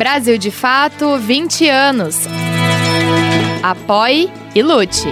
[0.00, 2.20] Brasil de Fato 20 anos.
[3.62, 5.06] Apoie e lute.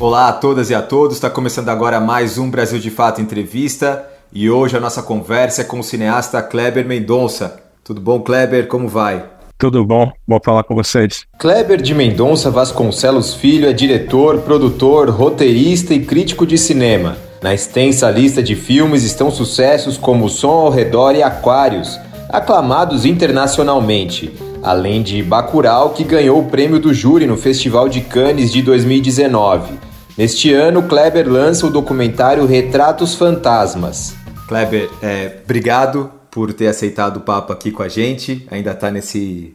[0.00, 4.04] Olá a todas e a todos, está começando agora mais um Brasil de Fato Entrevista
[4.32, 7.62] e hoje a nossa conversa é com o cineasta Kleber Mendonça.
[7.84, 8.66] Tudo bom, Kleber?
[8.66, 9.38] Como vai?
[9.60, 10.10] Tudo bom?
[10.26, 11.26] Bom falar com vocês.
[11.38, 17.18] Kleber de Mendonça Vasconcelos Filho é diretor, produtor, roteirista e crítico de cinema.
[17.42, 24.32] Na extensa lista de filmes estão sucessos como Som ao Redor e Aquários, aclamados internacionalmente,
[24.62, 29.74] além de Bacurau, que ganhou o prêmio do júri no Festival de Cannes de 2019.
[30.16, 34.14] Neste ano, Kleber lança o documentário Retratos Fantasmas.
[34.48, 38.46] Kleber, é, obrigado por ter aceitado o papo aqui com a gente.
[38.50, 39.54] Ainda está nesse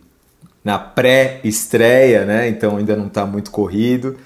[0.63, 2.49] na pré-estreia, né?
[2.49, 4.17] Então ainda não está muito corrido,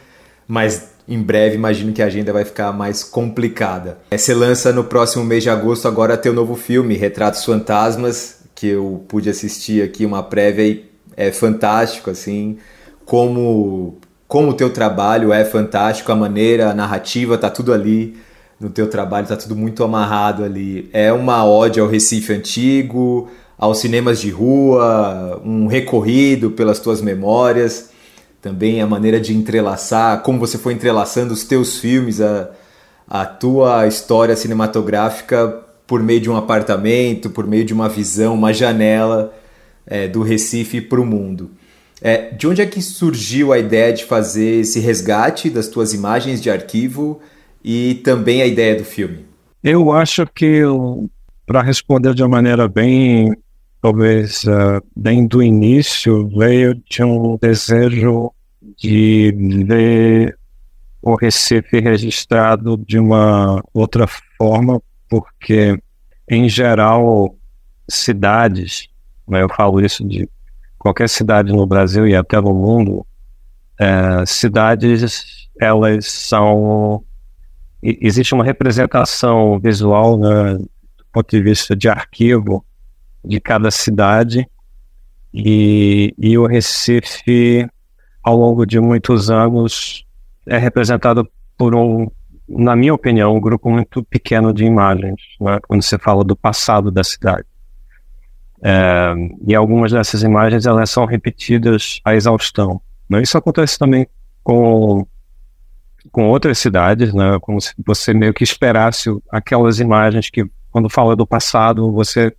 [0.47, 3.97] mas em breve imagino que a agenda vai ficar mais complicada.
[4.11, 9.03] Você lança no próximo mês de agosto agora teu novo filme, Retratos Fantasmas, que eu
[9.07, 12.57] pude assistir aqui uma prévia e é fantástico assim,
[13.05, 13.97] como
[14.27, 18.15] como o teu trabalho é fantástico, a maneira, a narrativa, tá tudo ali
[18.59, 20.89] no teu trabalho, tá tudo muito amarrado ali.
[20.91, 27.89] É uma ode ao Recife antigo, aos cinemas de rua, um recorrido pelas tuas memórias,
[28.41, 32.49] também a maneira de entrelaçar, como você foi entrelaçando os teus filmes, a,
[33.07, 38.53] a tua história cinematográfica por meio de um apartamento, por meio de uma visão, uma
[38.53, 39.33] janela
[39.85, 41.51] é, do Recife para o mundo.
[42.01, 46.41] É, de onde é que surgiu a ideia de fazer esse resgate das tuas imagens
[46.41, 47.19] de arquivo
[47.71, 49.27] e também a ideia do filme?
[49.63, 50.63] Eu acho que,
[51.45, 53.31] para responder de uma maneira bem,
[53.79, 58.33] talvez, uh, bem do início, veio de um desejo
[58.75, 59.31] de
[59.67, 60.35] ver
[60.99, 65.79] o Recife registrado de uma outra forma, porque,
[66.27, 67.35] em geral,
[67.87, 68.87] cidades,
[69.27, 70.27] né, eu falo isso de
[70.79, 73.05] qualquer cidade no Brasil e até no mundo,
[73.79, 77.03] é, cidades elas são
[77.81, 82.65] existe uma representação visual né, do ponto de vista de arquivo
[83.23, 84.47] de cada cidade
[85.33, 87.67] e, e o Recife
[88.23, 90.05] ao longo de muitos anos
[90.45, 92.07] é representado por um
[92.47, 96.89] na minha opinião um grupo muito pequeno de imagens né, quando você fala do passado
[96.89, 97.45] da cidade
[98.61, 99.13] é,
[99.47, 102.81] e algumas dessas imagens elas são repetidas à exaustão.
[103.09, 103.21] Né?
[103.21, 104.07] Isso acontece também
[104.43, 105.05] com,
[106.11, 107.37] com outras cidades, né?
[107.41, 112.33] como se você meio que esperasse aquelas imagens que, quando fala do passado, você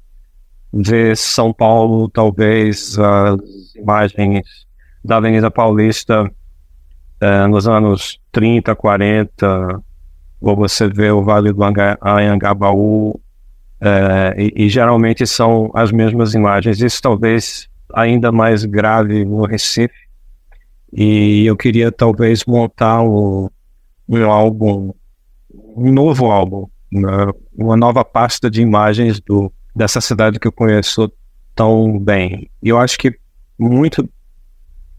[0.72, 4.42] vê São Paulo, talvez as imagens
[5.04, 6.30] da Avenida Paulista
[7.20, 9.82] é, nos anos 30, 40,
[10.40, 13.20] ou você vê o Vale do Anhangabaú
[13.80, 16.80] é, e, e, geralmente são as mesmas imagens.
[16.80, 20.09] Isso talvez ainda mais grave no Recife.
[20.92, 23.48] E eu queria talvez montar um,
[24.08, 24.92] um álbum,
[25.52, 27.30] um novo álbum, né?
[27.56, 31.10] uma nova pasta de imagens do, dessa cidade que eu conheço
[31.54, 32.50] tão bem.
[32.62, 33.16] E eu acho que
[33.58, 34.08] muito,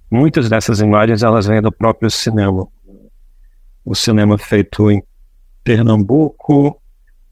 [0.09, 2.67] muitas dessas imagens elas vêm do próprio cinema.
[3.83, 5.03] O cinema feito em
[5.63, 6.79] Pernambuco,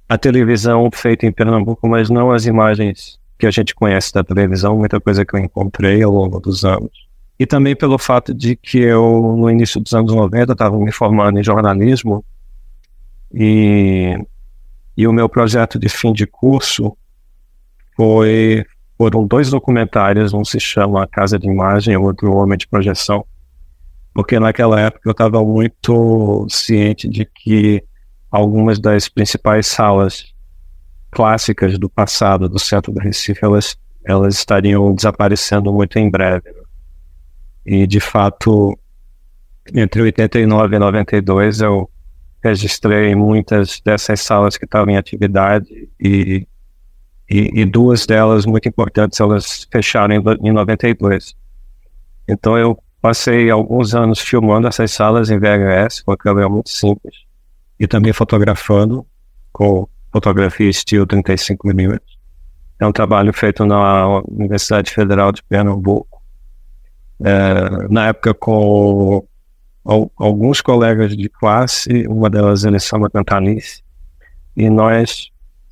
[0.07, 4.77] a televisão feita em Pernambuco, mas não as imagens que a gente conhece da televisão,
[4.77, 7.08] muita coisa que eu encontrei ao longo dos anos.
[7.39, 11.39] E também pelo fato de que eu, no início dos anos 90, estava me formando
[11.39, 12.23] em jornalismo
[13.33, 14.13] e,
[14.97, 16.97] e o meu projeto de fim de curso
[17.95, 18.65] foi
[18.97, 23.25] foram dois documentários, um se chama Casa de Imagem, outro Homem de Projeção,
[24.13, 27.81] porque naquela época eu estava muito ciente de que
[28.29, 30.33] algumas das principais salas
[31.11, 36.49] clássicas do passado do centro do Recife, elas, elas estariam desaparecendo muito em breve.
[36.49, 36.61] Né?
[37.71, 38.75] E, de fato,
[39.71, 41.87] entre 89 e 92, eu
[42.43, 46.47] registrei muitas dessas salas que estavam em atividade e,
[47.29, 51.35] e, e duas delas muito importantes, elas fecharam em, em 92.
[52.27, 57.17] Então, eu passei alguns anos filmando essas salas em VHS, porque ela é muito simples
[57.79, 59.05] e também fotografando
[59.53, 62.01] com fotografia estilo 35mm.
[62.79, 66.08] É um trabalho feito na Universidade Federal de Pernambuco.
[67.23, 69.25] É, na época com
[70.15, 73.83] alguns colegas de classe, uma delas Alessandra Cantanice,
[74.55, 75.29] e nós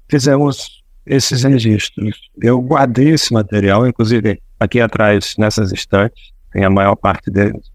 [0.09, 2.19] fizemos esses registros.
[2.41, 7.71] Eu guardei esse material, inclusive aqui atrás, nessas estantes, tem a maior parte deles.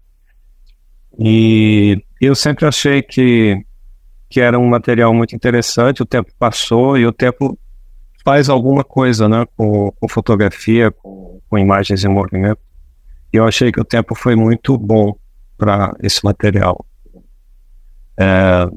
[1.17, 3.63] E eu sempre achei que,
[4.29, 7.57] que era um material muito interessante, o tempo passou e o tempo
[8.23, 12.59] faz alguma coisa né, com, com fotografia, com, com imagens em movimento.
[13.33, 15.17] Eu achei que o tempo foi muito bom
[15.57, 16.85] para esse material.
[18.15, 18.67] É,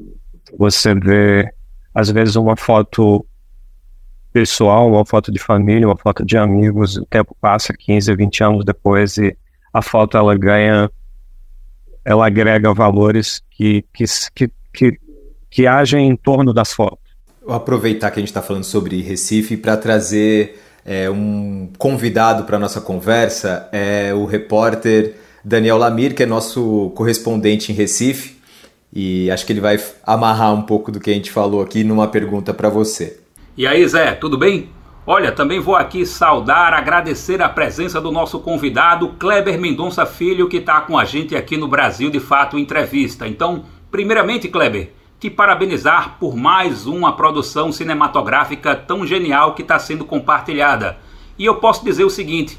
[0.57, 1.47] você vê,
[1.93, 3.23] às vezes, uma foto
[4.33, 8.65] pessoal, uma foto de família, uma foto de amigos, o tempo passa 15, 20 anos
[8.65, 9.37] depois e
[9.71, 10.89] a foto ela ganha,
[12.03, 14.99] ela agrega valores que, que, que, que,
[15.49, 17.15] que agem em torno das fotos.
[17.45, 22.57] Vou aproveitar que a gente está falando sobre Recife para trazer é, um convidado para
[22.57, 28.37] nossa conversa, é o repórter Daniel Lamir, que é nosso correspondente em Recife,
[28.93, 32.07] e acho que ele vai amarrar um pouco do que a gente falou aqui numa
[32.07, 33.19] pergunta para você.
[33.57, 34.69] E aí, Zé, tudo bem?
[35.05, 40.57] Olha, também vou aqui saudar, agradecer a presença do nosso convidado, Kleber Mendonça Filho, que
[40.57, 43.27] está com a gente aqui no Brasil de Fato Entrevista.
[43.27, 50.05] Então, primeiramente, Kleber, te parabenizar por mais uma produção cinematográfica tão genial que está sendo
[50.05, 50.99] compartilhada.
[51.39, 52.57] E eu posso dizer o seguinte: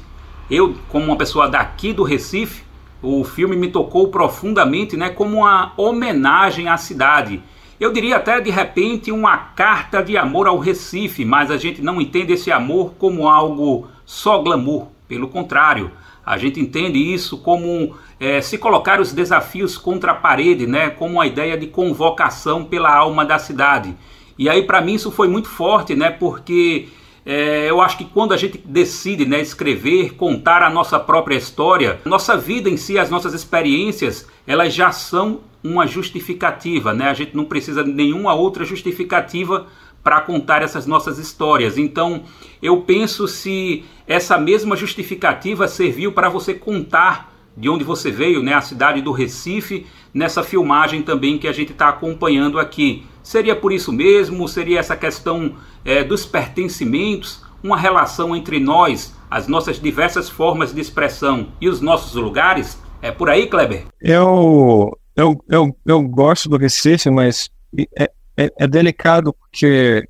[0.51, 2.63] eu, como uma pessoa daqui do Recife,
[3.01, 7.41] o filme me tocou profundamente, né, como uma homenagem à cidade.
[7.79, 12.01] Eu diria até de repente uma carta de amor ao Recife, mas a gente não
[12.01, 14.87] entende esse amor como algo só glamour.
[15.07, 15.91] Pelo contrário,
[16.29, 21.15] a gente entende isso como é, se colocar os desafios contra a parede, né, como
[21.15, 23.95] uma ideia de convocação pela alma da cidade.
[24.37, 26.89] E aí, para mim, isso foi muito forte, né, porque
[27.25, 31.99] é, eu acho que quando a gente decide né, escrever, contar a nossa própria história,
[32.05, 37.09] nossa vida em si, as nossas experiências, elas já são uma justificativa, né?
[37.09, 39.65] A gente não precisa de nenhuma outra justificativa
[40.03, 41.77] para contar essas nossas histórias.
[41.77, 42.23] Então,
[42.61, 48.53] eu penso se essa mesma justificativa serviu para você contar de onde você veio, né,
[48.53, 53.05] a cidade do Recife, nessa filmagem também que a gente está acompanhando aqui.
[53.21, 54.47] Seria por isso mesmo?
[54.47, 60.79] Seria essa questão é, dos pertencimentos, uma relação entre nós, as nossas diversas formas de
[60.79, 62.81] expressão e os nossos lugares?
[63.01, 63.85] É por aí, Kleber?
[64.01, 67.49] Eu, eu, eu, eu gosto do Recife, mas
[67.97, 70.07] é, é, é delicado porque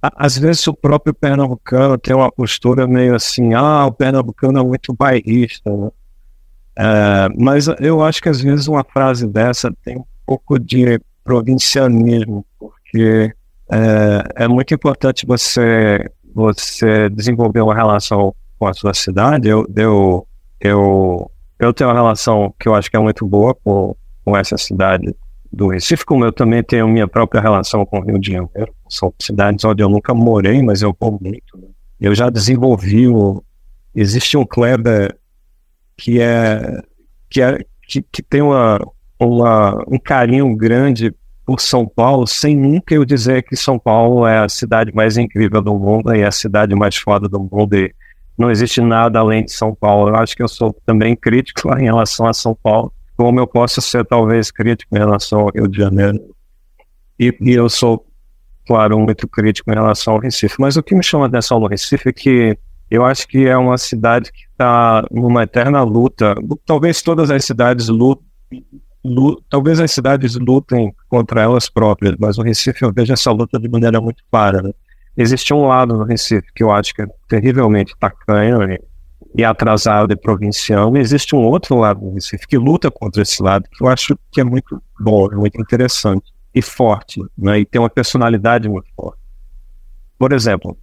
[0.00, 4.94] às vezes o próprio pernambucano tem uma postura meio assim, ah, o pernambucano é muito
[4.94, 5.90] bairrista, né?
[6.76, 12.46] É, mas eu acho que às vezes uma frase dessa tem um pouco de provincianismo,
[12.58, 13.34] porque
[13.70, 19.48] é, é muito importante você, você desenvolver uma relação com a sua cidade.
[19.48, 20.26] Eu, eu,
[20.60, 24.56] eu, eu tenho uma relação que eu acho que é muito boa com, com essa
[24.56, 25.12] cidade
[25.52, 28.72] do Recife, como eu também tenho minha própria relação com o Rio de Janeiro.
[28.88, 31.56] São cidades onde eu nunca morei, mas eu vou muito.
[31.56, 31.68] Né?
[32.00, 33.40] Eu já desenvolvi um.
[33.94, 35.16] Existe um Kleber
[35.96, 36.80] que é
[37.28, 38.78] que, é, que, que tem uma,
[39.18, 41.14] uma, um carinho grande
[41.44, 45.62] por São Paulo, sem nunca eu dizer que São Paulo é a cidade mais incrível
[45.62, 47.94] do mundo e é a cidade mais foda do mundo e
[48.36, 50.10] não existe nada além de São Paulo.
[50.10, 53.82] Eu acho que eu sou também crítico em relação a São Paulo, como eu posso
[53.82, 56.20] ser talvez crítico em relação ao Rio de Janeiro.
[57.18, 58.06] E, e eu sou,
[58.64, 60.54] claro, muito crítico em relação ao Recife.
[60.60, 62.56] Mas o que me chama atenção no Recife é que
[62.88, 66.36] eu acho que é uma cidade que está numa eterna luta.
[66.64, 68.24] Talvez todas as cidades lutem,
[69.04, 73.58] lutem, talvez as cidades lutem contra elas próprias, mas o Recife eu vejo essa luta
[73.58, 74.62] de maneira muito clara.
[74.62, 74.70] Né?
[75.16, 78.78] Existe um lado no Recife que eu acho que é terrivelmente tacanho né?
[79.38, 83.40] E atrasado e provinciano, e existe um outro lado no Recife que luta contra esse
[83.40, 87.60] lado, que eu acho que é muito bom, muito interessante e forte, né?
[87.60, 89.20] e tem uma personalidade muito forte.
[90.18, 90.76] Por exemplo,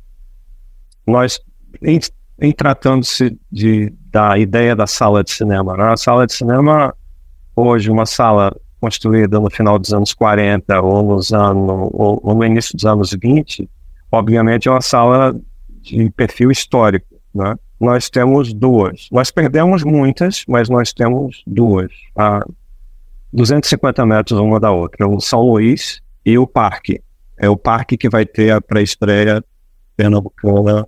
[1.05, 1.41] nós
[1.81, 1.99] em,
[2.39, 5.75] em tratando-se de, da ideia da sala de cinema.
[5.75, 5.91] Né?
[5.91, 6.95] A sala de cinema,
[7.53, 12.45] hoje, uma sala construída no final dos anos 40 ou, nos anos, ou, ou no
[12.45, 13.69] início dos anos 20,
[14.09, 15.35] obviamente é uma sala
[15.81, 17.15] de perfil histórico.
[17.33, 17.53] Né?
[17.79, 19.07] Nós temos duas.
[19.11, 21.91] Nós perdemos muitas, mas nós temos duas.
[22.15, 22.45] A
[23.33, 25.07] 250 metros uma da outra.
[25.07, 27.01] O São Luís e o Parque.
[27.37, 29.43] É o parque que vai ter a pré-estreia
[29.97, 30.87] pernambucana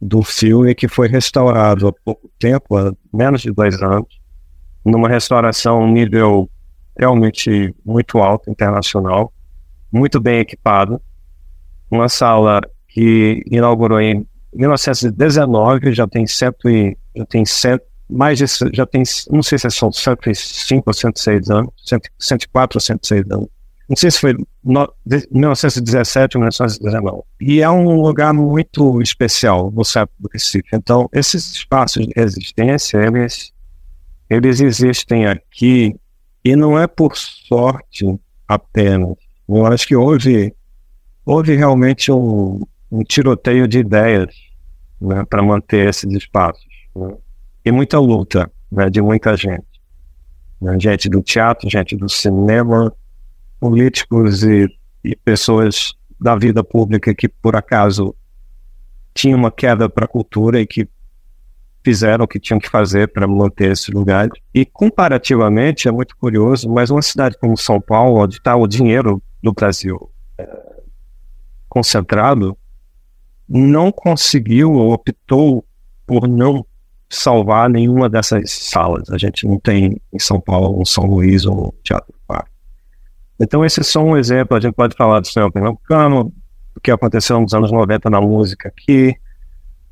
[0.00, 4.20] do filme que foi restaurado há pouco tempo, há menos de dois anos,
[4.84, 6.48] numa restauração nível
[6.96, 9.32] realmente muito alto, internacional,
[9.90, 11.00] muito bem equipado,
[11.90, 14.26] uma sala que inaugurou em
[14.58, 19.70] 1919, já tem cento e, já tem cento, mais de, já tem, não sei se
[19.70, 21.72] são 105 ou 106 anos,
[22.18, 23.48] 104 ou 106 anos,
[23.88, 24.92] não sei se foi no,
[25.30, 27.22] 1917 ou 1919.
[27.40, 30.68] E é um lugar muito especial centro do Recife.
[30.74, 33.50] Então, esses espaços de resistência, eles,
[34.28, 35.96] eles existem aqui
[36.44, 38.04] E não é por sorte
[38.46, 39.16] apenas.
[39.48, 40.54] Eu acho que houve,
[41.24, 42.60] houve realmente um,
[42.92, 44.47] um tiroteio de ideias
[45.00, 46.66] né, para manter esses espaços.
[46.94, 47.14] Né?
[47.64, 49.66] E muita luta né, de muita gente.
[50.60, 50.78] Né?
[50.78, 52.92] Gente do teatro, gente do cinema,
[53.60, 54.68] políticos e,
[55.04, 58.14] e pessoas da vida pública que, por acaso,
[59.14, 60.88] tinham uma queda para a cultura e que
[61.84, 64.28] fizeram o que tinham que fazer para manter esse lugar.
[64.52, 69.22] E comparativamente, é muito curioso, mas uma cidade como São Paulo, onde está o dinheiro
[69.42, 70.46] do Brasil é,
[71.68, 72.56] concentrado,
[73.48, 75.64] não conseguiu ou optou
[76.06, 76.64] por não
[77.08, 79.08] salvar nenhuma dessas salas.
[79.10, 82.50] A gente não tem em São Paulo um São Luís ou um Teatro Parque.
[83.40, 84.56] Então, esse é só um exemplo.
[84.56, 86.32] A gente pode falar do cinema pernambucano,
[86.76, 89.14] o que aconteceu nos anos 90 na música aqui,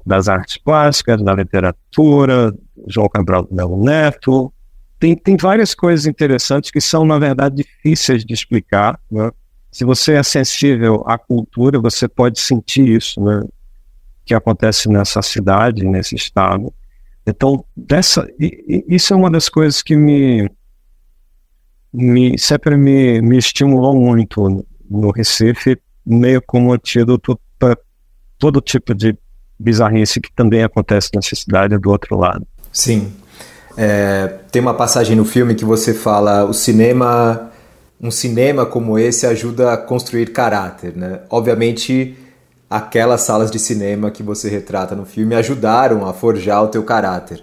[0.04, 2.54] das artes plásticas, da literatura,
[2.86, 4.52] João Cabral do Melo Neto.
[4.98, 8.98] Tem, tem várias coisas interessantes que são, na verdade, difíceis de explicar.
[9.10, 9.30] Né?
[9.76, 13.42] Se você é sensível à cultura, você pode sentir isso, né?
[14.24, 16.72] que acontece nessa cidade, nesse estado.
[17.26, 18.26] Então, dessa,
[18.88, 20.50] isso é uma das coisas que me,
[21.92, 27.76] me sempre me, me estimulou muito no Recife, meio como antídoto para
[28.38, 29.14] todo tipo de
[29.60, 32.46] bizarrice que também acontece nessa cidade do outro lado.
[32.72, 33.12] Sim.
[33.76, 37.52] É, tem uma passagem no filme que você fala o cinema
[38.00, 41.20] um cinema como esse ajuda a construir caráter, né?
[41.30, 42.16] Obviamente,
[42.68, 47.42] aquelas salas de cinema que você retrata no filme ajudaram a forjar o teu caráter.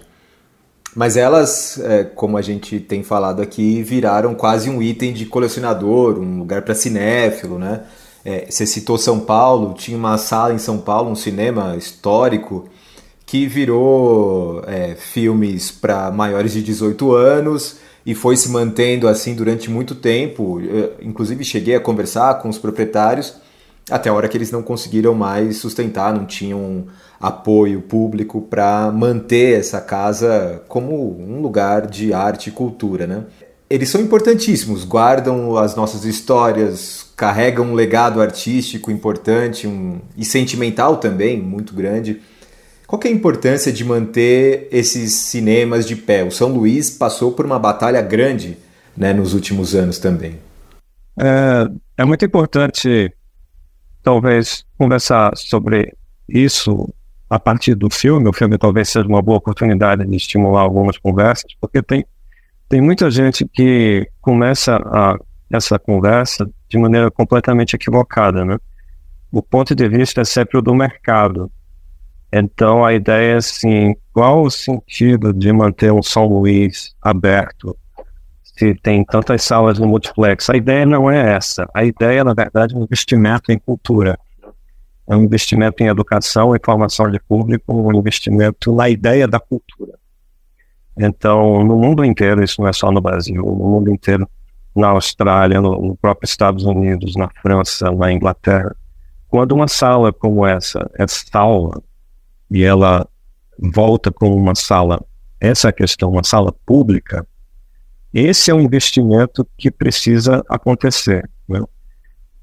[0.94, 6.18] Mas elas, é, como a gente tem falado aqui, viraram quase um item de colecionador,
[6.18, 7.82] um lugar para cinéfilo, né?
[8.24, 12.68] É, você citou São Paulo, tinha uma sala em São Paulo, um cinema histórico,
[13.26, 19.70] que virou é, filmes para maiores de 18 anos e foi se mantendo assim durante
[19.70, 20.60] muito tempo.
[20.60, 23.34] Eu, inclusive, cheguei a conversar com os proprietários
[23.90, 26.86] até a hora que eles não conseguiram mais sustentar, não tinham
[27.20, 33.24] apoio público para manter essa casa como um lugar de arte e cultura, né?
[33.68, 40.98] Eles são importantíssimos, guardam as nossas histórias, carrega um legado artístico importante um, e sentimental
[40.98, 42.20] também, muito grande.
[42.86, 46.22] Qual é a importância de manter esses cinemas de pé?
[46.22, 48.58] O São Luís passou por uma batalha grande
[48.96, 50.38] né, nos últimos anos também.
[51.18, 53.12] É, é muito importante,
[54.02, 55.94] talvez, conversar sobre
[56.28, 56.92] isso
[57.28, 58.28] a partir do filme.
[58.28, 62.04] O filme talvez seja uma boa oportunidade de estimular algumas conversas, porque tem,
[62.68, 65.16] tem muita gente que começa a,
[65.50, 68.58] essa conversa de maneira completamente equivocada, né?
[69.32, 71.50] O ponto de vista é sempre o do mercado.
[72.36, 77.76] Então a ideia é assim, qual o sentido de manter um São Luís aberto
[78.42, 80.50] se tem tantas salas no multiplex?
[80.50, 81.70] A ideia não é essa.
[81.72, 84.18] A ideia, na verdade, é um investimento em cultura.
[85.06, 89.96] É um investimento em educação e formação de público, um investimento na ideia da cultura.
[90.98, 94.28] Então, no mundo inteiro, isso não é só no Brasil, no mundo inteiro,
[94.74, 98.74] na Austrália, no, no próprio Estados Unidos, na França, na Inglaterra.
[99.28, 101.80] Quando uma sala como essa é salva
[102.50, 103.08] e ela
[103.58, 105.04] volta como uma sala,
[105.40, 107.26] essa é questão, uma sala pública,
[108.12, 111.28] esse é um investimento que precisa acontecer.
[111.48, 111.60] Né?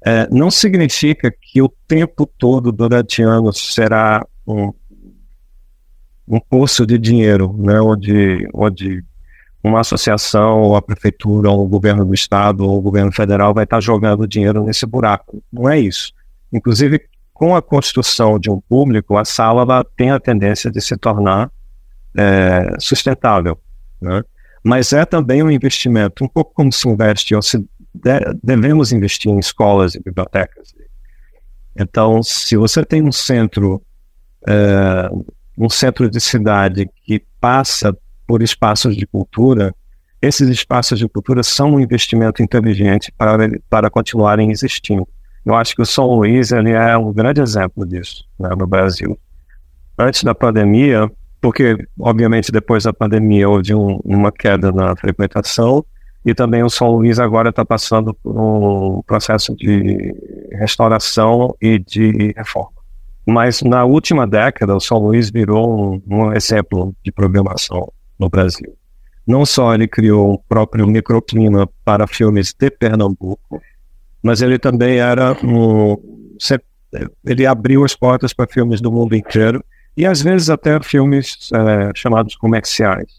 [0.04, 4.72] É, não significa que o tempo todo, durante anos, será um,
[6.28, 7.80] um poço de dinheiro, né?
[7.80, 9.02] onde, onde
[9.64, 13.64] uma associação, ou a prefeitura, ou o governo do estado, ou o governo federal vai
[13.64, 15.42] estar jogando dinheiro nesse buraco.
[15.52, 16.12] Não é isso.
[16.52, 17.00] Inclusive,
[17.42, 21.50] com a construção de um público, a sala tem a tendência de se tornar
[22.16, 23.58] é, sustentável.
[24.00, 24.22] Né?
[24.62, 27.68] Mas é também um investimento, um pouco como se investe, ou se
[28.40, 30.72] devemos investir em escolas e bibliotecas.
[31.76, 33.82] Então, se você tem um centro,
[34.46, 35.10] é,
[35.58, 37.92] um centro de cidade que passa
[38.24, 39.74] por espaços de cultura,
[40.22, 43.36] esses espaços de cultura são um investimento inteligente para,
[43.68, 45.08] para continuarem existindo.
[45.44, 49.18] Eu acho que o São Luís ele é um grande exemplo disso né, no Brasil.
[49.98, 55.84] Antes da pandemia, porque obviamente depois da pandemia houve um, uma queda na frequentação,
[56.24, 60.14] e também o São Luís agora está passando por um processo de
[60.52, 62.82] restauração e de reforma.
[63.26, 68.76] Mas na última década, o São Luís virou um, um exemplo de programação no Brasil.
[69.26, 73.60] Não só ele criou um próprio microclima para filmes de Pernambuco,
[74.22, 75.96] mas ele também era um.
[77.24, 79.64] Ele abriu as portas para filmes do mundo inteiro
[79.96, 83.10] e às vezes até filmes é, chamados comerciais.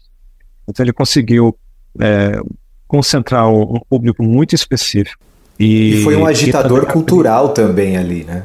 [0.68, 1.56] Então ele conseguiu
[2.00, 2.40] é,
[2.86, 5.22] concentrar um, um público muito específico.
[5.58, 8.44] E, e foi um agitador também, cultural também ali, né?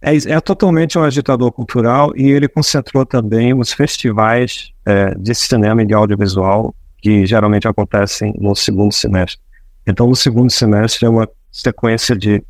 [0.00, 5.82] É, é, totalmente um agitador cultural e ele concentrou também os festivais é, de cinema
[5.82, 9.40] e de audiovisual que geralmente acontecem no segundo semestre.
[9.86, 12.42] Então, no segundo semestre é uma sequência de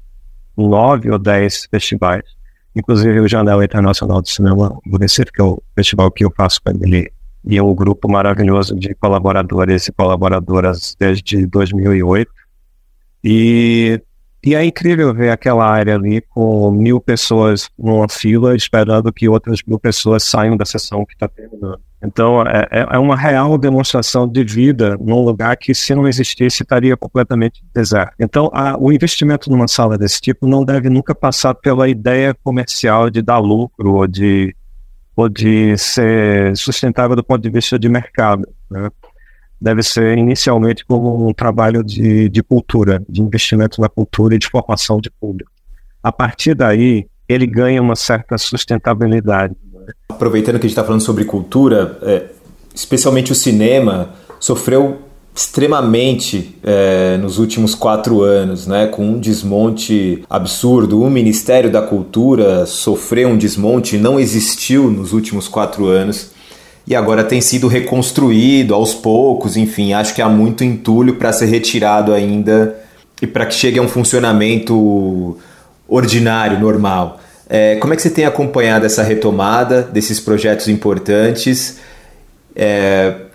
[0.56, 2.24] nove ou dez festivais,
[2.74, 6.60] inclusive o Janela Internacional de Cinema do Recife, que é o festival que eu faço
[6.62, 7.12] com ele,
[7.44, 12.30] e é um grupo maravilhoso de colaboradores e colaboradoras desde 2008.
[13.22, 14.00] E,
[14.44, 19.60] e é incrível ver aquela área ali com mil pessoas numa fila esperando que outras
[19.66, 21.80] mil pessoas saiam da sessão que está terminando.
[22.02, 26.62] Então, é, é, é uma real demonstração de vida num lugar que, se não existisse,
[26.62, 28.14] estaria completamente deserto.
[28.18, 33.08] Então, a, o investimento numa sala desse tipo não deve nunca passar pela ideia comercial
[33.08, 34.54] de dar lucro ou de,
[35.16, 38.46] ou de ser sustentável do ponto de vista de mercado.
[38.70, 38.90] Né?
[39.58, 44.48] Deve ser inicialmente como um trabalho de, de cultura, de investimento na cultura e de
[44.48, 45.50] formação de público.
[46.02, 49.56] A partir daí, ele ganha uma certa sustentabilidade.
[50.08, 52.24] Aproveitando que a gente está falando sobre cultura, é,
[52.74, 54.98] especialmente o cinema sofreu
[55.34, 61.02] extremamente é, nos últimos quatro anos, né, com um desmonte absurdo.
[61.02, 66.30] O Ministério da Cultura sofreu um desmonte, não existiu nos últimos quatro anos
[66.86, 69.58] e agora tem sido reconstruído aos poucos.
[69.58, 72.74] Enfim, acho que há muito entulho para ser retirado ainda
[73.20, 75.36] e para que chegue a um funcionamento
[75.86, 77.20] ordinário, normal.
[77.48, 81.80] É, como é que você tem acompanhado essa retomada desses projetos importantes?
[82.54, 83.26] É,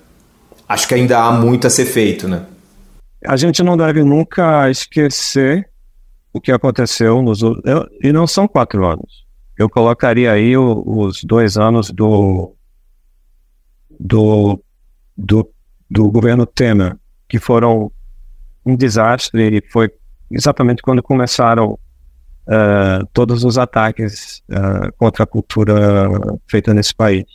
[0.68, 2.46] acho que ainda há muito a ser feito, né?
[3.26, 5.70] A gente não deve nunca esquecer
[6.34, 9.26] o que aconteceu nos eu, e não são quatro anos.
[9.58, 12.56] Eu colocaria aí o, os dois anos do
[14.00, 14.62] do,
[15.16, 15.48] do
[15.90, 16.98] do governo Temer,
[17.30, 17.92] que foram
[18.66, 19.92] um desastre foi
[20.32, 21.78] exatamente quando começaram
[22.52, 26.10] uh, todos os ataques uh, contra a cultura
[26.48, 27.26] feita nesse país.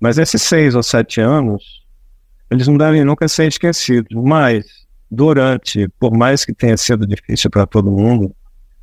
[0.00, 1.84] Mas esses seis ou sete anos,
[2.50, 4.10] eles não devem nunca ser esquecidos.
[4.12, 4.66] Mas,
[5.10, 8.34] durante, por mais que tenha sido difícil para todo mundo,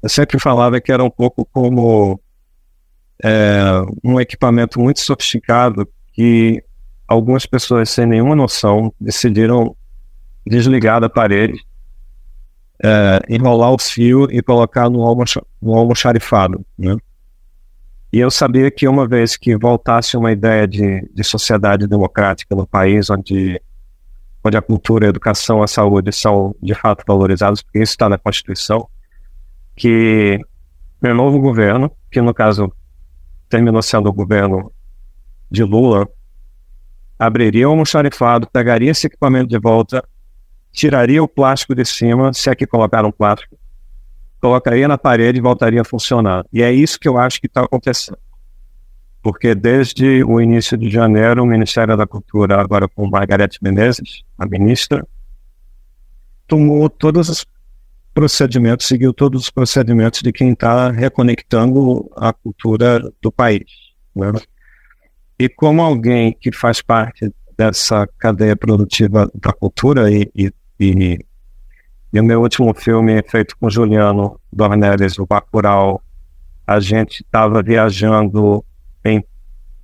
[0.01, 2.19] eu sempre falava que era um pouco como
[3.23, 3.63] é,
[4.03, 6.63] um equipamento muito sofisticado que
[7.07, 9.75] algumas pessoas sem nenhuma noção decidiram
[10.45, 11.64] desligar da parede
[12.83, 16.95] é, enrolar o fio e colocar no, almox, no almoxarifado, né?
[18.11, 22.65] E eu sabia que uma vez que voltasse uma ideia de, de sociedade democrática no
[22.65, 23.61] país, onde,
[24.41, 28.17] onde a cultura, a educação, a saúde são de fato valorizados, porque isso está na
[28.17, 28.87] Constituição,
[29.75, 30.39] que
[31.03, 32.71] o novo governo, que no caso
[33.49, 34.71] terminou sendo o governo
[35.51, 36.07] de Lula,
[37.19, 40.01] abriria o almoxarifado, pegaria esse equipamento de volta
[40.75, 43.57] tiraria o plástico de cima, se é que colocaram plástico,
[44.41, 46.45] colocaria na parede e voltaria a funcionar.
[46.51, 48.19] E é isso que eu acho que está acontecendo.
[49.23, 54.45] Porque desde o início de janeiro, o Ministério da Cultura, agora com Margarete Menezes, a
[54.45, 55.07] ministra,
[56.45, 57.45] tomou todos os
[58.13, 63.65] procedimentos, seguiu todos os procedimentos de quem está reconectando a cultura do país.
[64.15, 64.31] Né?
[65.39, 71.19] E como alguém que faz parte dessa cadeia produtiva da cultura e, e e,
[72.13, 76.01] e o meu último filme, feito com Juliano Dornelles, o Bacurau,
[76.65, 78.63] a gente estava viajando
[79.03, 79.23] em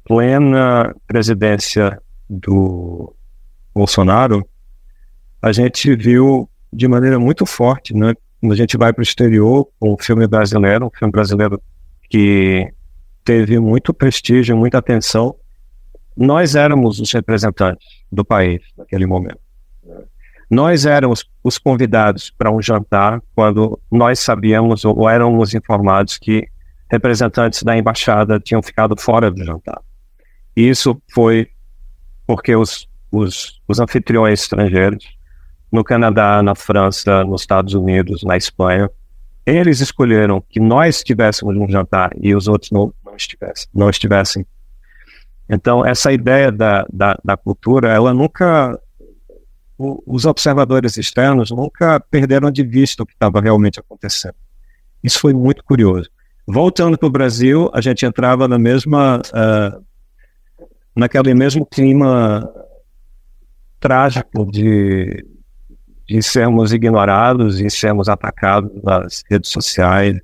[0.04, 3.14] plena presidência do
[3.74, 4.48] Bolsonaro,
[5.42, 8.14] a gente viu de maneira muito forte, né?
[8.40, 11.62] Quando a gente vai para o exterior, um filme brasileiro, um filme brasileiro
[12.10, 12.68] que
[13.24, 15.36] teve muito prestígio, muita atenção,
[16.16, 19.40] nós éramos os representantes do país naquele momento.
[20.52, 26.46] Nós éramos os convidados para um jantar quando nós sabíamos ou éramos informados que
[26.92, 29.82] representantes da embaixada tinham ficado fora do jantar.
[30.54, 31.48] Isso foi
[32.28, 35.06] porque os, os, os anfitriões estrangeiros,
[35.72, 38.90] no Canadá, na França, nos Estados Unidos, na Espanha,
[39.46, 44.46] eles escolheram que nós estivéssemos um jantar e os outros não, não, estivessem, não estivessem.
[45.50, 48.78] Então, essa ideia da, da, da cultura, ela nunca
[50.06, 54.36] os observadores externos nunca perderam de vista o que estava realmente acontecendo.
[55.04, 56.10] Isso foi muito curioso.
[56.48, 59.84] Voltando para o Brasil, a gente entrava na mesma, uh,
[60.96, 62.50] naquele mesmo clima
[63.80, 65.26] trágico de,
[66.08, 70.18] de sermos ignorados e sermos atacados nas redes sociais,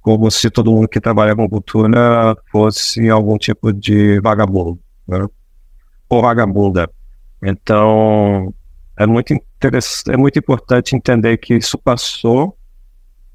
[0.00, 5.26] como se todo mundo que trabalha com cultura fosse algum tipo de vagabundo, né?
[6.08, 6.90] ou vagabunda.
[7.42, 8.54] Então,
[8.96, 12.56] é muito, é muito importante entender que isso passou,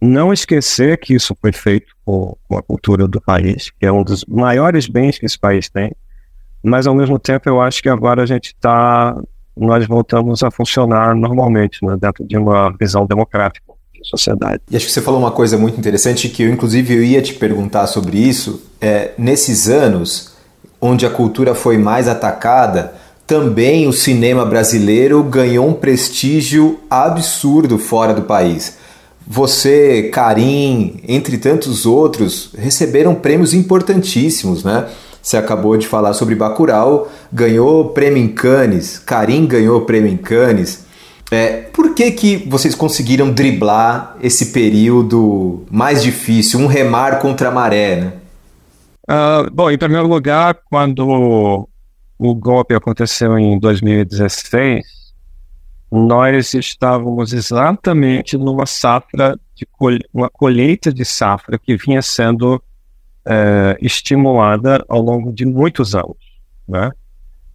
[0.02, 4.24] não esquecer que isso foi feito com, a cultura do país, que é um dos
[4.26, 5.92] maiores bens que esse país tem,
[6.64, 9.16] mas ao mesmo tempo eu acho que agora a gente está,
[9.56, 14.62] nós voltamos a funcionar normalmente, né, dentro de uma visão democrática de sociedade.
[14.72, 17.34] E acho que você falou uma coisa muito interessante que eu inclusive eu ia te
[17.34, 20.38] perguntar sobre isso, é, nesses anos
[20.82, 22.94] onde a cultura foi mais atacada,
[23.30, 28.80] também o cinema brasileiro ganhou um prestígio absurdo fora do país.
[29.28, 34.88] Você, Karim, entre tantos outros, receberam prêmios importantíssimos, né?
[35.22, 40.86] Você acabou de falar sobre Bacurau, ganhou prêmio em Cannes, Karim ganhou prêmio em Cannes.
[41.30, 47.52] É, por que, que vocês conseguiram driblar esse período mais difícil, um remar contra a
[47.52, 48.14] maré, né?
[49.08, 51.69] Uh, bom, em primeiro lugar, quando
[52.20, 54.86] o golpe aconteceu em 2016,
[55.90, 59.66] nós estávamos exatamente numa safra, de
[60.14, 62.62] uma colheita de safra que vinha sendo
[63.26, 66.18] é, estimulada ao longo de muitos anos.
[66.68, 66.92] Né?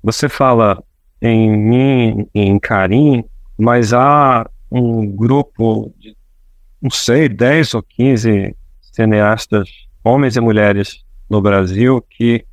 [0.03, 0.83] Você fala
[1.20, 3.22] em mim, em Karim,
[3.57, 6.16] mas há um grupo de,
[6.81, 9.68] não sei, 10 ou 15 cineastas,
[10.03, 12.44] homens e mulheres no Brasil, que,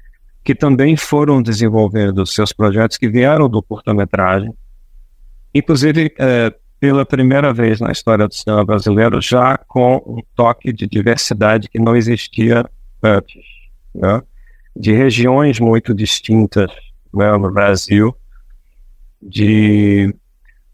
[0.44, 4.54] que também foram desenvolvendo seus projetos que vieram do curta-metragem.
[5.54, 10.88] Inclusive, é, pela primeira vez na história do cinema brasileiro, já com um toque de
[10.88, 12.66] diversidade que não existia
[13.04, 13.44] antes,
[13.94, 14.22] né?
[14.76, 16.72] de regiões muito distintas
[17.14, 18.16] né, no Brasil,
[19.22, 20.14] de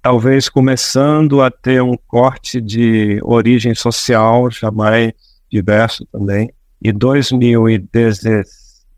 [0.01, 5.11] talvez começando a ter um corte de origem social já mais
[5.51, 6.49] diverso também.
[6.81, 6.91] E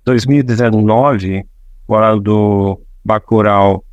[0.05, 1.45] 2019,
[1.85, 3.83] quando Bacurau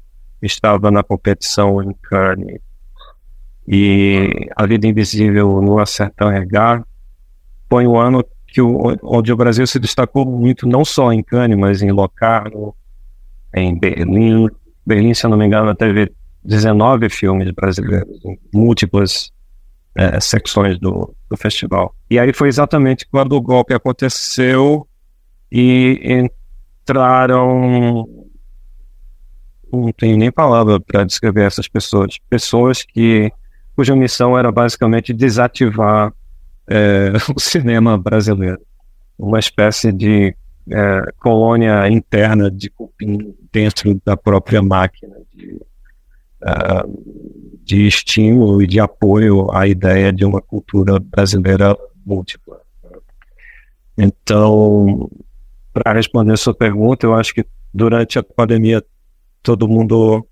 [0.42, 2.60] estava na competição em Cannes
[3.66, 6.84] e A Vida Invisível no Acertão Regar,
[7.68, 11.58] foi um ano que o, onde o Brasil se destacou muito, não só em Cannes,
[11.58, 12.74] mas em Locarno,
[13.54, 14.48] em Berlim.
[14.86, 16.12] Berlim, se eu não me engano, teve
[16.44, 19.32] 19 filmes brasileiros, em múltiplas
[19.96, 21.94] é, secções do, do festival.
[22.08, 24.86] E aí foi exatamente quando o golpe aconteceu
[25.50, 26.28] e
[26.82, 28.08] entraram.
[29.72, 32.18] Não tenho nem palavra para descrever essas pessoas.
[32.30, 33.30] Pessoas que
[33.74, 36.12] cuja missão era basicamente desativar
[36.68, 38.60] é, o cinema brasileiro.
[39.18, 40.34] Uma espécie de
[40.70, 45.54] é, colônia interna de cupim dentro da própria máquina de,
[46.42, 52.60] uh, de estímulo e de apoio à ideia de uma cultura brasileira múltipla.
[53.96, 55.08] Então,
[55.76, 58.82] para responder a sua pergunta, eu acho que durante a pandemia
[59.42, 60.26] todo mundo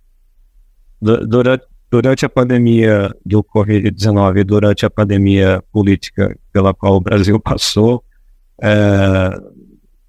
[1.01, 8.03] durante durante a pandemia do Covid-19, durante a pandemia política pela qual o Brasil passou,
[8.61, 9.31] é,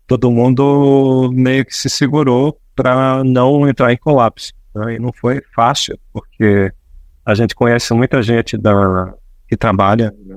[0.08, 4.52] todo mundo meio que se segurou para não entrar em colapso.
[4.74, 4.96] Né?
[4.96, 6.74] E não foi fácil, porque
[7.24, 9.14] a gente conhece muita gente da,
[9.48, 10.12] que trabalha.
[10.26, 10.36] Né?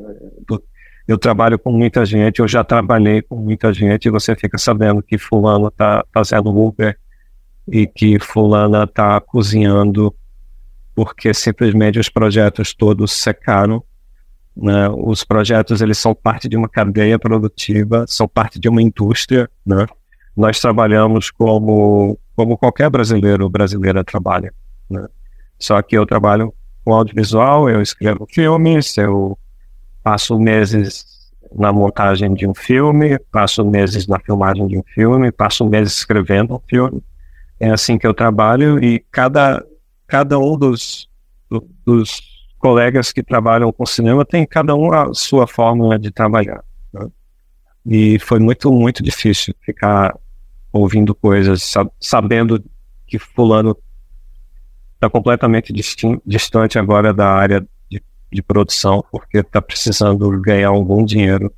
[1.08, 5.02] Eu trabalho com muita gente, eu já trabalhei com muita gente, e você fica sabendo
[5.02, 6.98] que fulano está fazendo Uber
[7.66, 10.14] e que fulana está cozinhando
[10.94, 13.82] porque simplesmente os projetos todos secaram.
[14.54, 14.88] Né?
[14.90, 19.48] Os projetos eles são parte de uma cadeia produtiva, são parte de uma indústria.
[19.64, 19.86] Né?
[20.36, 24.52] Nós trabalhamos como como qualquer brasileiro ou brasileira trabalha.
[24.88, 25.04] Né?
[25.58, 29.36] Só que eu trabalho com audiovisual, eu escrevo filmes, eu
[30.08, 31.04] passo meses
[31.54, 36.54] na montagem de um filme, passo meses na filmagem de um filme, passo meses escrevendo
[36.54, 37.04] um filme.
[37.60, 39.62] É assim que eu trabalho e cada
[40.06, 41.10] cada um dos,
[41.84, 42.22] dos
[42.58, 46.64] colegas que trabalham com cinema tem cada um a sua forma de trabalhar.
[46.90, 47.06] Né?
[47.84, 50.16] E foi muito, muito difícil ficar
[50.72, 52.64] ouvindo coisas, sabendo
[53.06, 53.76] que fulano
[54.94, 55.70] está completamente
[56.24, 57.62] distante agora da área
[58.32, 61.52] de, produção, porque está precisando ganhar algum dinheiro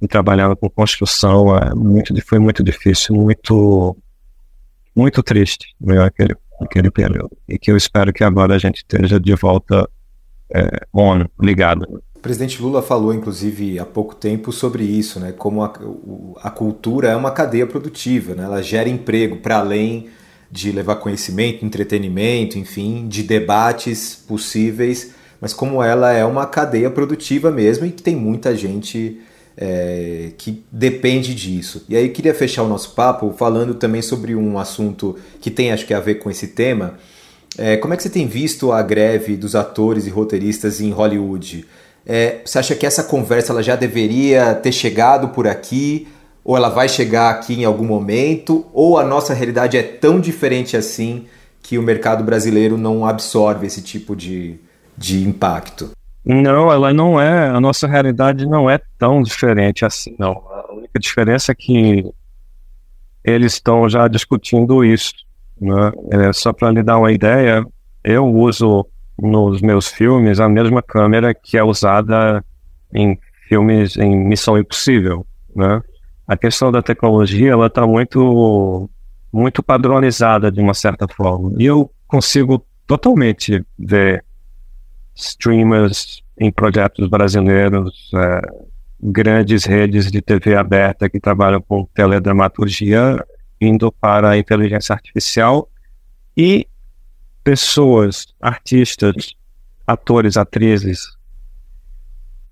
[0.00, 1.56] e trabalhando com construção.
[1.56, 3.96] É muito, foi muito difícil, muito,
[4.94, 7.36] muito triste né, aquele, naquele período.
[7.48, 9.88] E que eu espero que agora a gente esteja de volta
[10.54, 12.02] é, on, ligado.
[12.14, 15.32] O presidente Lula falou, inclusive, há pouco tempo sobre isso, né?
[15.32, 15.72] Como a,
[16.40, 18.44] a cultura é uma cadeia produtiva, né?
[18.44, 20.08] Ela gera emprego para além
[20.52, 27.50] de levar conhecimento, entretenimento, enfim, de debates possíveis, mas como ela é uma cadeia produtiva
[27.50, 29.20] mesmo e que tem muita gente
[29.56, 31.84] é, que depende disso.
[31.88, 35.84] E aí queria fechar o nosso papo falando também sobre um assunto que tem acho
[35.84, 36.94] que a ver com esse tema,
[37.58, 41.66] É, como é que você tem visto a greve dos atores e roteiristas em Hollywood?
[42.06, 46.08] É, você acha que essa conversa ela já deveria ter chegado por aqui?
[46.42, 48.64] Ou ela vai chegar aqui em algum momento?
[48.72, 51.26] Ou a nossa realidade é tão diferente assim
[51.62, 54.58] que o mercado brasileiro não absorve esse tipo de,
[54.96, 55.90] de impacto?
[56.24, 57.48] Não, ela não é.
[57.48, 60.32] A nossa realidade não é tão diferente assim, não.
[60.50, 62.04] A única diferença é que
[63.24, 65.12] eles estão já discutindo isso.
[65.60, 65.92] Né?
[66.10, 67.64] É, só para lhe dar uma ideia,
[68.04, 68.86] eu uso
[69.20, 72.44] nos meus filmes a mesma câmera que é usada
[72.92, 75.80] em filmes em Missão Impossível, né?
[76.26, 78.88] A questão da tecnologia ela está muito
[79.32, 84.24] muito padronizada de uma certa forma e eu consigo totalmente ver
[85.14, 88.40] streamers em projetos brasileiros, é,
[89.02, 93.24] grandes redes de TV aberta que trabalham com teledramaturgia
[93.60, 95.68] indo para a inteligência artificial
[96.36, 96.66] e
[97.44, 99.34] pessoas, artistas,
[99.86, 101.16] atores, atrizes,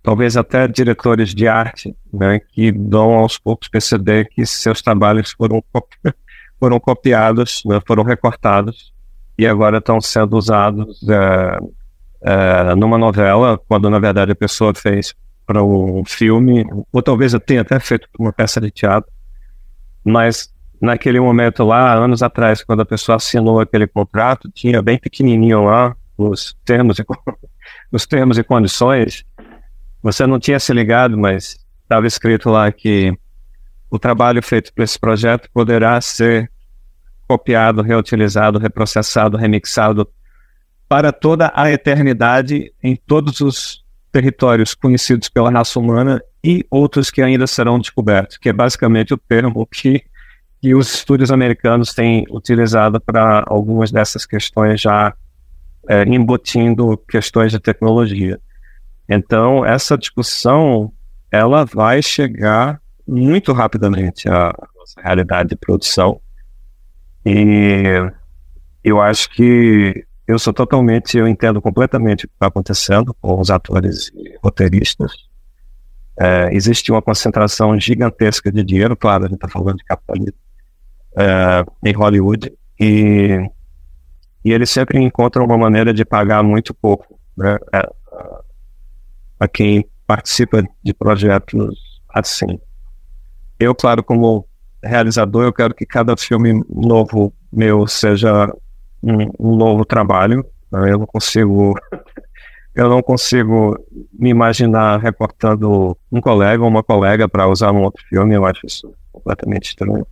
[0.03, 5.63] talvez até diretores de arte, né, que dão aos poucos perceber que seus trabalhos foram,
[6.59, 8.93] foram copiados, né, foram recortados
[9.39, 11.59] e agora estão sendo usados é,
[12.23, 15.15] é, numa novela, quando na verdade a pessoa fez
[15.47, 19.11] para um filme, ou talvez eu tenha até feito uma peça de teatro,
[20.05, 25.65] mas naquele momento lá, anos atrás, quando a pessoa assinou aquele contrato, tinha bem pequenininho
[25.65, 27.05] lá os termos e,
[27.93, 29.25] os termos e condições.
[30.03, 33.13] Você não tinha se ligado, mas estava escrito lá que
[33.91, 36.51] o trabalho feito para esse projeto poderá ser
[37.27, 40.09] copiado, reutilizado, reprocessado, remixado
[40.91, 47.23] para toda a eternidade em todos os territórios conhecidos pela raça humana e outros que
[47.23, 50.03] ainda serão descobertos, que é basicamente o termo que
[50.61, 55.15] que os estúdios americanos têm utilizado para algumas dessas questões já
[55.89, 58.39] é, embutindo questões de tecnologia.
[59.09, 60.93] Então, essa discussão
[61.31, 66.21] ela vai chegar muito rapidamente à nossa realidade de produção.
[67.25, 68.13] E
[68.85, 73.51] eu acho que eu sou totalmente, eu entendo completamente o que está acontecendo com os
[73.51, 75.13] atores e roteiristas.
[76.19, 80.39] É, existe uma concentração gigantesca de dinheiro, claro, a gente está falando de capitalismo,
[81.17, 83.51] é, em Hollywood e,
[84.45, 87.91] e eles sempre encontram uma maneira de pagar muito pouco né, a,
[89.41, 91.77] a quem participa de projetos
[92.09, 92.61] assim.
[93.59, 94.47] Eu, claro, como
[94.83, 98.49] realizador, eu quero que cada filme novo meu seja
[99.03, 100.45] um, um novo trabalho.
[100.71, 100.93] Né?
[100.93, 101.75] Eu não consigo
[102.75, 103.77] eu não consigo
[104.13, 108.35] me imaginar recortando um colega ou uma colega para usar um outro filme.
[108.35, 110.07] Eu acho isso completamente estranho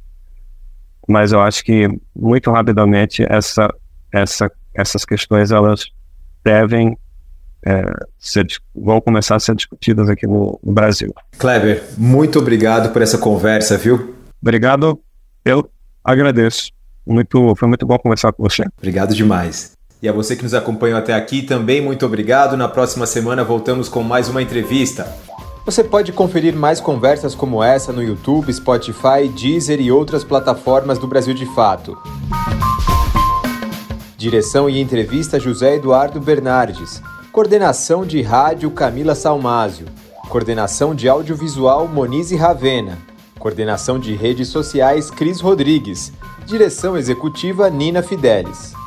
[1.08, 3.74] mas eu acho que muito rapidamente essa,
[4.12, 5.86] essa, essas questões elas
[6.44, 6.96] devem
[7.64, 7.82] é,
[8.18, 11.12] ser, vão começar a ser discutidas aqui no, no, Brasil.
[11.38, 14.14] Kleber, muito obrigado por essa conversa, viu?
[14.40, 15.00] Obrigado,
[15.44, 15.68] eu
[16.04, 16.70] agradeço.
[17.08, 18.64] Muito, foi muito bom conversar com você.
[18.76, 19.72] Obrigado demais.
[20.00, 22.56] E a você que nos acompanhou até aqui também, muito obrigado.
[22.56, 25.12] Na próxima semana voltamos com mais uma entrevista.
[25.64, 31.06] Você pode conferir mais conversas como essa no YouTube, Spotify, Deezer e outras plataformas do
[31.06, 31.98] Brasil de Fato.
[34.16, 37.02] Direção e entrevista José Eduardo Bernardes.
[37.32, 39.86] Coordenação de rádio Camila Salmásio.
[40.28, 42.98] Coordenação de audiovisual Monize Ravena.
[43.38, 46.12] Coordenação de redes sociais Cris Rodrigues.
[46.48, 48.77] Direção executiva Nina Fidelis.